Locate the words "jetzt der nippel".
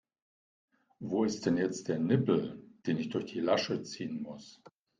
1.57-2.67